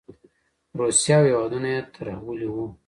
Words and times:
روسیه 0.79 1.15
او 1.19 1.25
هېوادونه 1.29 1.67
یې 1.73 1.81
ترهولي 1.93 2.47
وو. 2.53 2.65